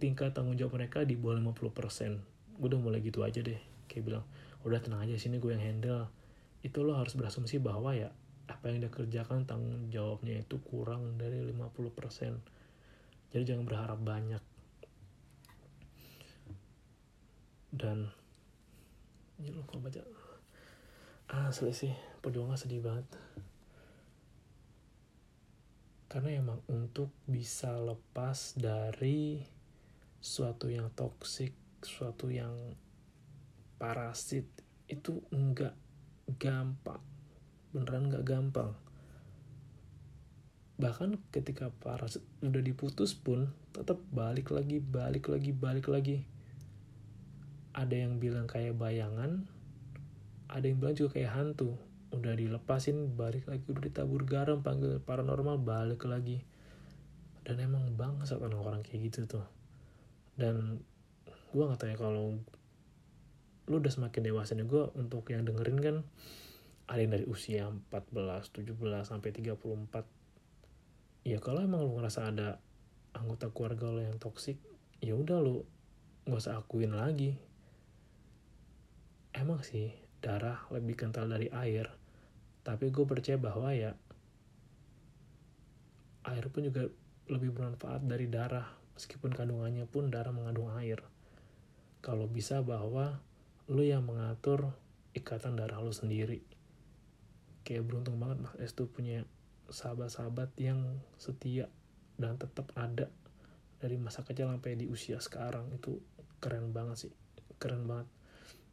tingkat 0.00 0.32
tanggung 0.32 0.56
jawab 0.56 0.80
mereka 0.80 1.04
di 1.04 1.12
bawah 1.12 1.36
50% 1.36 2.30
gue 2.60 2.68
udah 2.68 2.80
mulai 2.80 3.00
gitu 3.00 3.24
aja 3.24 3.40
deh 3.40 3.56
kayak 3.90 4.06
bilang 4.06 4.24
udah 4.62 4.78
tenang 4.78 5.02
aja 5.02 5.18
sini 5.18 5.42
gue 5.42 5.50
yang 5.50 5.60
handle. 5.60 6.06
Itu 6.62 6.86
lo 6.86 6.94
harus 6.94 7.18
berasumsi 7.18 7.58
bahwa 7.58 7.90
ya 7.98 8.14
apa 8.46 8.70
yang 8.70 8.86
dia 8.86 8.92
kerjakan 8.94 9.42
tanggung 9.50 9.90
jawabnya 9.90 10.38
itu 10.38 10.62
kurang 10.62 11.18
dari 11.18 11.42
50% 11.42 12.60
jadi 13.30 13.54
jangan 13.54 13.64
berharap 13.66 13.98
banyak. 14.02 14.42
Dan 17.70 18.10
ini 19.38 19.54
lo 19.54 19.62
kalau 19.70 19.86
baca 19.86 20.02
asli 21.30 21.70
sih 21.70 21.94
perjuangan 22.18 22.58
sedih 22.58 22.82
banget. 22.82 23.06
Karena 26.10 26.42
emang 26.42 26.58
untuk 26.66 27.14
bisa 27.30 27.78
lepas 27.78 28.58
dari 28.58 29.46
suatu 30.18 30.66
yang 30.66 30.90
toksik 30.90 31.54
suatu 31.86 32.28
yang 32.34 32.52
parasit 33.80 34.44
itu 34.92 35.24
enggak 35.32 35.72
gampang. 36.36 37.00
Beneran 37.72 38.12
enggak 38.12 38.28
gampang. 38.28 38.76
Bahkan 40.76 41.16
ketika 41.32 41.72
parasit 41.80 42.20
udah 42.44 42.60
diputus 42.60 43.16
pun 43.16 43.48
tetap 43.72 43.96
balik 44.12 44.52
lagi 44.52 44.84
balik 44.84 45.32
lagi 45.32 45.56
balik 45.56 45.88
lagi. 45.88 46.28
Ada 47.72 48.04
yang 48.04 48.20
bilang 48.20 48.44
kayak 48.44 48.76
bayangan 48.76 49.48
ada 50.50 50.66
yang 50.66 50.82
bilang 50.82 50.98
juga 50.98 51.16
kayak 51.16 51.32
hantu. 51.32 51.78
Udah 52.10 52.34
dilepasin 52.34 53.14
balik 53.16 53.46
lagi 53.46 53.64
udah 53.70 53.86
ditabur 53.86 54.26
garam 54.26 54.60
panggil 54.60 54.98
paranormal 55.00 55.62
balik 55.62 56.04
lagi. 56.04 56.42
Dan 57.46 57.64
emang 57.64 57.96
bangsat 57.96 58.42
orang-orang 58.42 58.84
kayak 58.84 59.08
gitu 59.08 59.30
tuh. 59.38 59.46
Dan 60.34 60.82
gue 61.54 61.62
nggak 61.64 61.80
tahu 61.80 61.90
ya 61.94 61.98
kalau 61.98 62.38
lu 63.70 63.78
udah 63.78 63.94
semakin 63.94 64.26
dewasa 64.26 64.58
nih. 64.58 64.66
Gue 64.66 64.90
untuk 64.98 65.30
yang 65.30 65.46
dengerin 65.46 65.78
kan 65.78 65.96
ada 66.90 66.98
yang 66.98 67.14
dari 67.14 67.26
usia 67.30 67.70
14, 67.70 68.50
17 68.50 68.74
sampai 69.06 69.30
34 69.30 71.22
ya 71.22 71.38
kalau 71.38 71.62
emang 71.62 71.86
lu 71.86 71.94
ngerasa 71.94 72.34
ada 72.34 72.58
anggota 73.14 73.46
keluarga 73.54 73.86
lo 73.86 74.02
yang 74.02 74.18
toksik 74.18 74.58
ya 74.98 75.14
udah 75.14 75.38
lu 75.38 75.62
gak 76.26 76.42
usah 76.42 76.58
akuin 76.58 76.98
lagi. 76.98 77.38
Emang 79.30 79.62
sih 79.62 79.94
darah 80.18 80.66
lebih 80.74 80.98
kental 80.98 81.30
dari 81.30 81.46
air. 81.54 81.86
Tapi 82.66 82.90
gue 82.90 83.06
percaya 83.06 83.38
bahwa 83.38 83.70
ya 83.70 83.94
air 86.26 86.44
pun 86.50 86.66
juga 86.66 86.90
lebih 87.30 87.54
bermanfaat 87.54 88.04
dari 88.04 88.26
darah. 88.26 88.66
Meskipun 88.98 89.32
kandungannya 89.32 89.86
pun 89.88 90.12
darah 90.12 90.34
mengandung 90.34 90.68
air. 90.76 91.00
Kalau 92.04 92.28
bisa 92.28 92.60
bahwa 92.60 93.22
lu 93.70 93.86
yang 93.86 94.02
mengatur 94.02 94.74
ikatan 95.14 95.54
darah 95.54 95.78
lu 95.78 95.94
sendiri. 95.94 96.42
Kayak 97.62 97.86
beruntung 97.86 98.18
banget 98.18 98.42
Mas 98.42 98.54
Es 98.58 98.74
tuh 98.74 98.90
punya 98.90 99.22
sahabat-sahabat 99.70 100.50
yang 100.58 100.98
setia 101.22 101.70
dan 102.18 102.34
tetap 102.34 102.74
ada 102.74 103.06
dari 103.78 103.94
masa 103.94 104.26
kecil 104.26 104.50
sampai 104.50 104.74
di 104.74 104.90
usia 104.90 105.22
sekarang. 105.22 105.70
Itu 105.70 106.02
keren 106.42 106.74
banget 106.74 107.06
sih 107.06 107.12
keren 107.62 107.86
banget. 107.86 108.10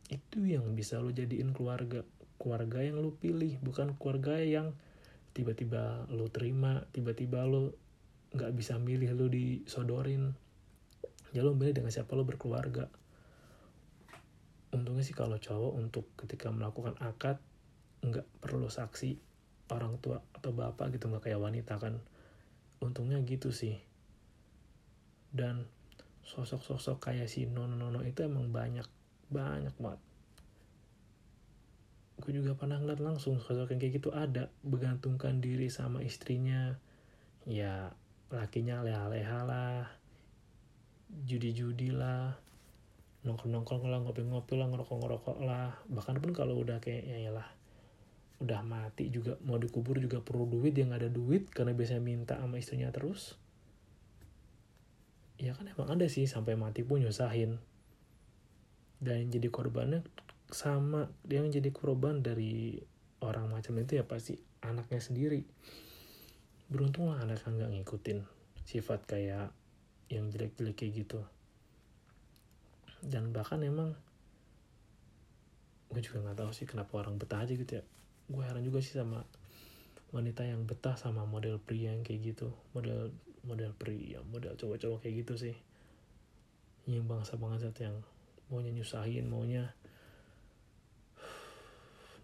Itu 0.10 0.42
yang 0.50 0.74
bisa 0.74 0.98
lo 0.98 1.14
jadiin 1.14 1.54
keluarga 1.54 2.02
keluarga 2.42 2.82
yang 2.82 2.98
lo 2.98 3.14
pilih 3.14 3.62
bukan 3.62 3.94
keluarga 4.02 4.42
yang 4.42 4.74
tiba-tiba 5.38 6.10
lo 6.10 6.26
terima 6.34 6.90
tiba-tiba 6.90 7.46
lo 7.46 7.78
nggak 8.34 8.50
bisa 8.58 8.82
milih 8.82 9.14
lo 9.14 9.30
disodorin. 9.30 10.34
Ya 11.38 11.46
lo 11.46 11.54
milih 11.54 11.78
dengan 11.78 11.94
siapa 11.94 12.18
lo 12.18 12.26
berkeluarga 12.26 12.90
untungnya 14.76 15.04
sih 15.04 15.16
kalau 15.16 15.40
cowok 15.40 15.74
untuk 15.80 16.06
ketika 16.20 16.52
melakukan 16.52 16.96
akad 17.00 17.40
nggak 18.04 18.28
perlu 18.44 18.68
saksi 18.68 19.16
orang 19.72 20.00
tua 20.00 20.20
atau 20.36 20.52
bapak 20.56 20.96
gitu 20.96 21.12
nggak 21.12 21.28
kayak 21.28 21.42
wanita 21.42 21.80
kan. 21.80 22.00
Untungnya 22.84 23.20
gitu 23.24 23.52
sih. 23.52 23.80
Dan 25.32 25.68
sosok-sosok 26.28 27.12
kayak 27.12 27.32
si 27.32 27.48
nono 27.48 27.80
nono 27.80 28.04
itu 28.04 28.24
emang 28.24 28.52
banyak 28.52 28.88
banyak 29.32 29.76
banget. 29.80 30.02
Gue 32.18 32.34
juga 32.34 32.58
pernah 32.58 32.82
ngeliat 32.82 33.00
langsung 33.00 33.40
sosok 33.40 33.72
yang 33.72 33.80
kayak 33.80 33.94
gitu 34.02 34.10
ada 34.12 34.50
bergantungkan 34.66 35.40
diri 35.40 35.72
sama 35.72 36.04
istrinya. 36.04 36.76
Ya 37.48 37.96
lakinya 38.28 38.84
leha-leha 38.84 39.40
lah 39.48 39.88
judi-judi 41.08 41.96
lah 41.96 42.36
nongkrong-nongkrong 43.28 43.92
lah 43.92 44.00
ngopi-ngopi 44.00 44.56
lah 44.56 44.72
ngerokok-ngerokok 44.72 45.38
lah. 45.44 45.76
Bahkan 45.92 46.24
pun 46.24 46.32
kalau 46.32 46.56
udah 46.58 46.80
kayak 46.80 47.04
ya 47.04 47.30
lah 47.30 47.46
udah 48.38 48.62
mati 48.62 49.10
juga 49.12 49.36
mau 49.44 49.60
dikubur 49.60 50.00
juga 50.00 50.24
perlu 50.24 50.48
duit. 50.48 50.72
Yang 50.74 50.92
ada 50.96 51.08
duit 51.12 51.52
karena 51.52 51.76
biasanya 51.76 52.02
minta 52.02 52.36
sama 52.40 52.56
istrinya 52.58 52.90
terus. 52.90 53.36
Ya 55.38 55.54
kan 55.54 55.70
emang 55.70 55.94
ada 55.94 56.08
sih 56.08 56.26
sampai 56.26 56.56
mati 56.56 56.82
pun 56.82 57.04
nyusahin. 57.04 57.60
Dan 58.98 59.28
yang 59.28 59.30
jadi 59.30 59.52
korbannya 59.52 60.02
sama 60.50 61.12
dia 61.28 61.44
yang 61.44 61.52
jadi 61.52 61.70
korban 61.76 62.24
dari 62.24 62.80
orang 63.20 63.52
macam 63.52 63.78
itu 63.78 64.00
ya 64.00 64.08
pasti 64.08 64.40
anaknya 64.64 65.04
sendiri. 65.04 65.44
Beruntung 66.72 67.14
lah 67.14 67.22
anaknya 67.22 67.68
nggak 67.68 67.72
ngikutin 67.78 68.20
sifat 68.66 69.06
kayak 69.06 69.54
yang 70.08 70.32
jelek-jelek 70.32 70.76
kayak 70.76 71.04
gitu 71.04 71.24
dan 73.06 73.30
bahkan 73.30 73.62
emang 73.62 73.94
gue 75.88 76.02
juga 76.04 76.20
nggak 76.24 76.38
tahu 76.44 76.52
sih 76.52 76.68
kenapa 76.68 77.00
orang 77.00 77.16
betah 77.16 77.44
aja 77.46 77.54
gitu 77.56 77.80
ya. 77.80 77.84
Gue 78.28 78.44
heran 78.44 78.64
juga 78.66 78.84
sih 78.84 78.98
sama 78.98 79.24
wanita 80.12 80.44
yang 80.44 80.68
betah 80.68 80.96
sama 81.00 81.24
model 81.24 81.62
pria 81.62 81.96
yang 81.96 82.04
kayak 82.04 82.36
gitu. 82.36 82.52
Model 82.76 83.14
model 83.48 83.72
pria 83.78 84.20
model 84.28 84.60
cowok-cowok 84.60 85.00
kayak 85.06 85.24
gitu 85.24 85.34
sih. 85.40 85.56
Yang 86.88 87.06
bangsa-bangsa 87.08 87.72
yang 87.80 88.04
maunya 88.48 88.72
nyusahin 88.72 89.28
maunya 89.28 89.76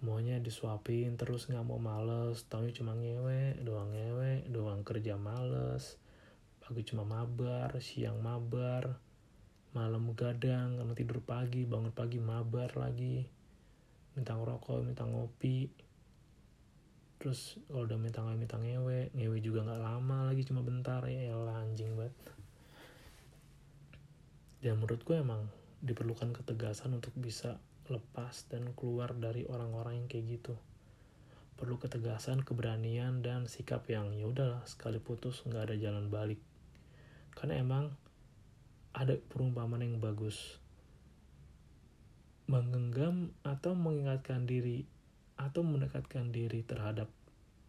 maunya 0.04 0.40
disuapin 0.40 1.16
terus 1.16 1.48
nggak 1.48 1.64
mau 1.64 1.80
males. 1.80 2.44
Taunya 2.52 2.76
cuma 2.76 2.92
ngewe 2.98 3.64
doang 3.64 3.96
ngewe 3.96 4.44
doang 4.52 4.84
kerja 4.84 5.16
males. 5.16 5.96
Pagi 6.60 6.84
cuma 6.84 7.08
mabar 7.08 7.80
siang 7.80 8.20
mabar 8.20 9.13
malam 9.74 10.14
gadang 10.14 10.78
karena 10.78 10.94
tidur 10.94 11.20
pagi 11.26 11.66
bangun 11.66 11.90
pagi 11.90 12.22
mabar 12.22 12.70
lagi 12.78 13.26
minta 14.14 14.38
ngerokok 14.38 14.86
minta 14.86 15.04
ngopi. 15.06 15.70
Terus 17.18 17.58
kalau 17.66 17.90
udah 17.90 17.98
minta 17.98 18.22
ngewe 18.22 18.38
minta 18.38 18.58
ngewe 18.62 19.00
ngewe 19.18 19.38
juga 19.42 19.66
nggak 19.66 19.82
lama 19.82 20.30
lagi 20.30 20.46
cuma 20.46 20.62
bentar. 20.62 21.02
Ya 21.10 21.34
elah 21.34 21.66
anjing 21.66 21.98
banget. 21.98 22.14
Dan 24.64 24.80
menurut 24.80 25.02
gue 25.04 25.18
emang 25.20 25.50
diperlukan 25.84 26.32
ketegasan 26.32 26.96
untuk 26.96 27.12
bisa 27.20 27.60
lepas 27.92 28.48
dan 28.48 28.72
keluar 28.78 29.12
dari 29.12 29.44
orang-orang 29.44 30.00
yang 30.00 30.08
kayak 30.08 30.40
gitu. 30.40 30.56
Perlu 31.60 31.76
ketegasan 31.82 32.48
keberanian 32.48 33.20
dan 33.20 33.52
sikap 33.52 33.84
yang 33.92 34.16
ya 34.16 34.24
udahlah 34.30 34.64
sekali 34.64 35.04
putus 35.04 35.44
nggak 35.44 35.72
ada 35.72 35.76
jalan 35.76 36.08
balik. 36.08 36.40
Karena 37.36 37.60
emang 37.60 37.92
ada 38.94 39.18
perumpamaan 39.18 39.82
yang 39.82 39.98
bagus. 39.98 40.62
Menggenggam 42.46 43.34
atau 43.42 43.74
mengingatkan 43.74 44.46
diri 44.46 44.86
atau 45.34 45.66
mendekatkan 45.66 46.30
diri 46.30 46.62
terhadap 46.62 47.10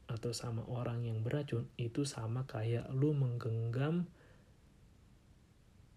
atau 0.04 0.36
sama 0.36 0.60
orang 0.68 1.08
yang 1.08 1.24
beracun 1.24 1.64
itu 1.80 2.04
sama 2.04 2.44
kayak 2.44 2.84
lu 2.92 3.16
menggenggam 3.16 4.04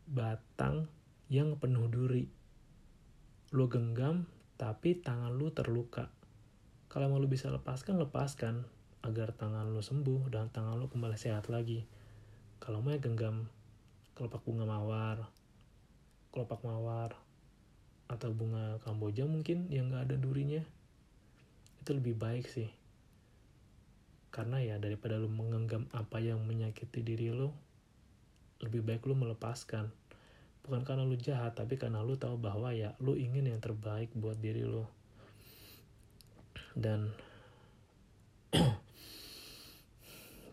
batang 0.08 0.88
yang 1.28 1.60
penuh 1.60 1.92
duri. 1.92 2.32
Lu 3.52 3.68
genggam 3.68 4.24
tapi 4.56 4.96
tangan 4.96 5.36
lu 5.36 5.52
terluka. 5.52 6.08
Kalau 6.88 7.12
mau 7.12 7.20
lu 7.20 7.28
bisa 7.28 7.52
lepaskan 7.52 8.00
lepaskan 8.00 8.64
agar 9.04 9.36
tangan 9.36 9.68
lu 9.76 9.84
sembuh 9.84 10.32
dan 10.32 10.48
tangan 10.48 10.80
lu 10.80 10.88
kembali 10.88 11.20
sehat 11.20 11.52
lagi. 11.52 11.84
Kalau 12.64 12.80
mau 12.80 12.96
ya 12.96 13.00
genggam 13.04 13.52
kelopak 14.18 14.42
bunga 14.42 14.66
mawar 14.66 15.30
kelopak 16.34 16.62
mawar 16.66 17.14
atau 18.08 18.34
bunga 18.34 18.80
kamboja 18.82 19.30
mungkin 19.30 19.70
yang 19.70 19.94
gak 19.94 20.10
ada 20.10 20.16
durinya 20.18 20.64
itu 21.88 21.96
lebih 21.96 22.20
baik 22.20 22.52
sih. 22.52 22.68
Karena 24.28 24.60
ya 24.60 24.76
daripada 24.76 25.16
lu 25.16 25.32
mengenggam 25.32 25.88
apa 25.96 26.20
yang 26.20 26.44
menyakiti 26.44 27.00
diri 27.00 27.32
lu 27.32 27.48
lebih 28.60 28.84
baik 28.84 29.08
lu 29.08 29.16
melepaskan. 29.16 29.88
Bukan 30.68 30.84
karena 30.84 31.08
lu 31.08 31.16
jahat 31.16 31.56
tapi 31.56 31.80
karena 31.80 32.04
lu 32.04 32.20
tahu 32.20 32.36
bahwa 32.36 32.76
ya 32.76 32.92
lu 33.00 33.16
ingin 33.16 33.48
yang 33.48 33.64
terbaik 33.64 34.12
buat 34.20 34.36
diri 34.36 34.68
lu. 34.68 34.84
Dan 36.76 37.16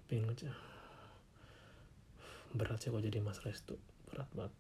pengen 0.07 0.39
berat 2.55 2.79
sih 2.79 2.95
kok 2.95 3.03
jadi 3.03 3.19
mas 3.19 3.43
restu. 3.43 3.75
Berat 4.09 4.31
banget. 4.31 4.55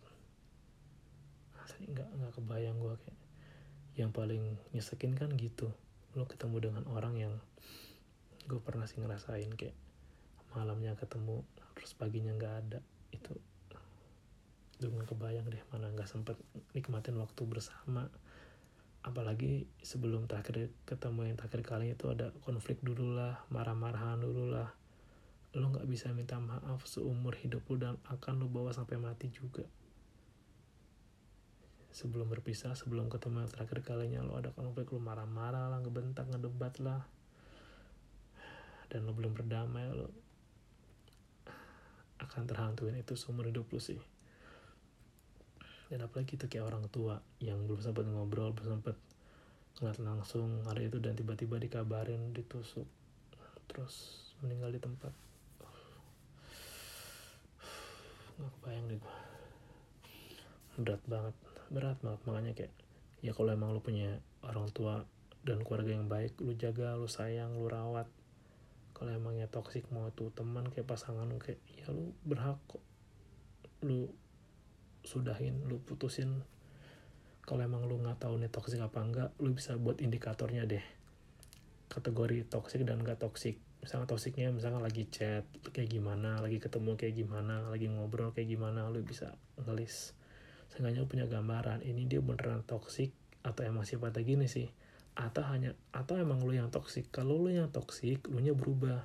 Asli 1.62 1.86
nggak 1.88 2.10
nggak 2.10 2.32
kebayang 2.34 2.76
gue 2.82 2.94
kayak 2.98 3.18
yang 3.94 4.10
paling 4.10 4.58
nyesekin 4.74 5.14
kan 5.14 5.30
gitu. 5.38 5.70
Lu 6.18 6.26
ketemu 6.26 6.70
dengan 6.70 6.84
orang 6.90 7.14
yang 7.14 7.34
gue 8.50 8.60
pernah 8.60 8.84
sih 8.84 8.98
ngerasain 8.98 9.48
kayak 9.54 9.78
malamnya 10.52 10.98
ketemu 10.98 11.46
terus 11.78 11.94
paginya 11.94 12.34
nggak 12.34 12.54
ada. 12.66 12.80
Itu 13.14 13.38
itu 14.74 14.90
nggak 14.90 15.14
kebayang 15.14 15.46
deh 15.46 15.62
mana 15.70 15.86
nggak 15.94 16.10
sempet 16.10 16.34
nikmatin 16.74 17.14
waktu 17.16 17.42
bersama. 17.46 18.10
Apalagi 19.04 19.70
sebelum 19.84 20.26
terakhir 20.26 20.74
ketemu 20.88 21.30
yang 21.30 21.36
terakhir 21.38 21.62
kali 21.62 21.94
itu 21.94 22.10
ada 22.10 22.34
konflik 22.42 22.82
dulu 22.82 23.14
lah 23.14 23.38
marah-marahan 23.52 24.18
dulu 24.18 24.50
lah 24.50 24.72
lo 25.62 25.70
nggak 25.70 25.86
bisa 25.86 26.10
minta 26.10 26.42
maaf 26.42 26.82
seumur 26.90 27.38
hidup 27.38 27.62
lo 27.70 27.76
dan 27.78 27.94
akan 28.10 28.42
lo 28.42 28.46
bawa 28.50 28.74
sampai 28.74 28.98
mati 28.98 29.30
juga. 29.30 29.62
Sebelum 31.94 32.26
berpisah 32.26 32.74
sebelum 32.74 33.06
ketemu 33.06 33.46
yang 33.46 33.50
terakhir 33.54 33.86
kalinya 33.86 34.26
lo 34.26 34.34
ada 34.34 34.50
konflik 34.50 34.90
lo 34.90 34.98
marah-marah 34.98 35.70
lah 35.70 35.78
ngebentak 35.78 36.26
ngedebat 36.26 36.82
lah. 36.82 37.06
Dan 38.90 39.06
lo 39.06 39.14
belum 39.14 39.30
berdamai 39.30 39.94
lo 39.94 40.10
akan 42.18 42.42
terhantuin 42.50 42.98
itu 42.98 43.14
seumur 43.14 43.46
hidup 43.46 43.70
lo 43.70 43.78
sih. 43.78 44.02
Dan 45.86 46.02
apalagi 46.02 46.34
itu 46.34 46.50
kayak 46.50 46.66
orang 46.66 46.90
tua 46.90 47.22
yang 47.38 47.62
belum 47.70 47.78
sempat 47.78 48.02
ngobrol 48.10 48.50
belum 48.50 48.82
sempat 48.82 48.98
ngeliat 49.78 49.98
langsung 50.02 50.66
hari 50.66 50.86
itu 50.86 50.98
dan 51.02 51.18
tiba-tiba 51.18 51.58
dikabarin 51.58 52.30
ditusuk 52.30 52.86
terus 53.66 54.22
meninggal 54.38 54.70
di 54.70 54.78
tempat 54.78 55.23
nggak 58.38 58.52
kebayang 58.60 58.84
deh 58.90 58.98
gue 58.98 59.16
berat 60.74 61.02
banget 61.06 61.34
berat 61.74 61.98
banget. 62.02 62.20
Makanya 62.26 62.52
kayak 62.54 62.72
ya 63.24 63.32
kalau 63.32 63.50
emang 63.50 63.72
lu 63.72 63.80
punya 63.80 64.20
orang 64.44 64.68
tua 64.70 65.02
dan 65.44 65.60
keluarga 65.64 65.96
yang 65.96 66.08
baik 66.08 66.36
lu 66.40 66.56
jaga 66.56 66.96
lu 66.96 67.08
sayang 67.08 67.56
lu 67.56 67.66
rawat. 67.68 68.08
Kalau 68.94 69.10
emangnya 69.10 69.50
toksik 69.50 69.90
mau 69.90 70.06
tuh 70.14 70.30
teman 70.30 70.70
kayak 70.70 70.86
pasangan 70.86 71.26
lu 71.26 71.42
kayak 71.42 71.58
ya 71.74 71.90
lu 71.90 72.14
berhak 72.22 72.58
kok. 72.70 72.82
Lu 73.82 74.10
sudahin 75.04 75.66
lu 75.66 75.82
putusin. 75.82 76.46
Kalau 77.44 77.60
emang 77.60 77.84
lu 77.84 78.00
nggak 78.00 78.24
tahu 78.24 78.40
nih 78.40 78.48
toksik 78.48 78.80
apa 78.80 79.04
enggak 79.04 79.30
lu 79.42 79.52
bisa 79.52 79.76
buat 79.76 80.00
indikatornya 80.00 80.64
deh. 80.64 80.84
Kategori 81.92 82.48
toksik 82.48 82.82
dan 82.88 83.04
gak 83.06 83.22
toksik 83.22 83.60
misalnya 83.84 84.08
toksiknya 84.08 84.48
misalnya 84.48 84.80
lagi 84.80 85.04
chat 85.12 85.44
kayak 85.76 85.92
gimana 85.92 86.40
lagi 86.40 86.56
ketemu 86.56 86.96
kayak 86.96 87.20
gimana 87.20 87.68
lagi 87.68 87.92
ngobrol 87.92 88.32
kayak 88.32 88.48
gimana 88.48 88.88
lu 88.88 89.04
bisa 89.04 89.36
ngelis. 89.60 90.16
Seenggaknya 90.72 91.04
lu 91.04 91.08
punya 91.12 91.28
gambaran 91.28 91.84
ini 91.84 92.08
dia 92.08 92.24
beneran 92.24 92.64
toksik 92.64 93.12
atau 93.44 93.60
emang 93.60 93.84
sifatnya 93.84 94.24
gini 94.24 94.48
sih? 94.48 94.72
Atau 95.12 95.44
hanya 95.44 95.76
atau 95.92 96.16
emang 96.16 96.40
lu 96.40 96.56
yang 96.56 96.72
toksik? 96.72 97.12
Kalau 97.12 97.36
lu 97.36 97.52
yang 97.52 97.68
toksik 97.68 98.24
lu 98.32 98.40
nya 98.40 98.56
berubah. 98.56 99.04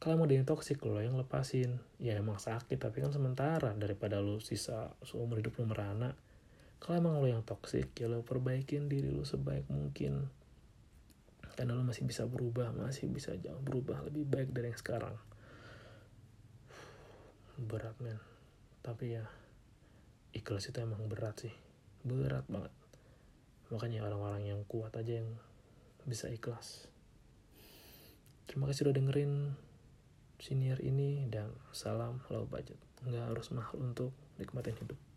Kalau 0.00 0.16
mau 0.16 0.30
dia 0.30 0.40
yang 0.40 0.48
toksik 0.48 0.80
lo 0.86 1.02
yang 1.02 1.18
lepasin. 1.18 1.82
Ya 1.98 2.14
emang 2.16 2.38
sakit 2.38 2.78
tapi 2.78 3.02
kan 3.02 3.10
sementara 3.10 3.74
daripada 3.74 4.22
lo 4.22 4.38
sisa 4.38 4.94
seumur 5.02 5.42
hidup 5.42 5.58
lo 5.58 5.66
merana. 5.66 6.14
Kalau 6.78 7.02
emang 7.02 7.18
lo 7.18 7.26
yang 7.26 7.42
toksik 7.42 7.92
ya 7.98 8.06
lo 8.06 8.22
perbaikin 8.22 8.86
diri 8.86 9.10
lo 9.10 9.26
sebaik 9.26 9.66
mungkin 9.68 10.30
karena 11.60 11.76
lo 11.76 11.84
masih 11.84 12.08
bisa 12.08 12.24
berubah 12.24 12.72
masih 12.72 13.04
bisa 13.12 13.36
jauh 13.36 13.60
berubah 13.60 14.00
lebih 14.08 14.24
baik 14.24 14.48
dari 14.48 14.72
yang 14.72 14.80
sekarang. 14.80 15.12
Berat 17.60 18.00
men. 18.00 18.16
Tapi 18.80 19.20
ya 19.20 19.28
ikhlas 20.32 20.72
itu 20.72 20.80
emang 20.80 21.04
berat 21.04 21.44
sih. 21.44 21.52
Berat 22.00 22.48
banget. 22.48 22.72
Makanya 23.68 24.08
orang-orang 24.08 24.48
yang 24.48 24.64
kuat 24.64 24.96
aja 24.96 25.20
yang 25.20 25.36
bisa 26.08 26.32
ikhlas. 26.32 26.88
Terima 28.48 28.64
kasih 28.64 28.88
udah 28.88 28.96
dengerin 28.96 29.52
senior 30.40 30.80
ini 30.80 31.28
dan 31.28 31.52
salam 31.76 32.24
low 32.32 32.48
budget. 32.48 32.80
Nggak 33.04 33.36
harus 33.36 33.52
mahal 33.52 33.76
untuk 33.84 34.16
nikmatin 34.40 34.80
hidup 34.80 35.09